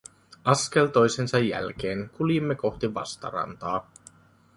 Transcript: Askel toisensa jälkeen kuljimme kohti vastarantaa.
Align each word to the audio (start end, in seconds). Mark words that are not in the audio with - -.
Askel 0.43 0.87
toisensa 0.87 1.39
jälkeen 1.39 2.09
kuljimme 2.17 2.55
kohti 2.55 2.93
vastarantaa. 2.93 3.87